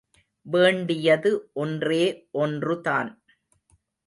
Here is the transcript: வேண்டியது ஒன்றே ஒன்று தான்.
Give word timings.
வேண்டியது 0.45 1.31
ஒன்றே 1.53 2.01
ஒன்று 2.43 2.75
தான். 2.81 3.11